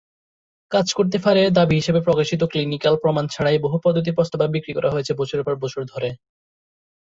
কাজ 0.71 0.87
করতে 0.93 1.17
পারে 1.17 1.41
দাবি 1.49 1.75
হিসাবে 1.75 2.01
প্রকাশিত 2.01 2.41
ক্লিনিকাল 2.51 2.95
প্রমাণ 3.03 3.25
ছাড়াই 3.27 3.57
বহু 3.59 3.77
পদ্ধতি 3.85 4.11
প্রস্তাব 4.11 4.39
বা 4.41 4.53
বিক্রি 4.55 4.71
করা 4.73 4.93
হয়েছে 4.93 5.13
বছরের 5.13 5.45
পর 5.47 5.55
বছর 5.63 5.81
ধরে। 5.83 6.09